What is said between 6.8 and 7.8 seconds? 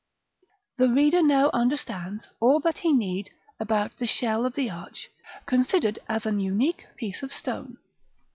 piece of stone.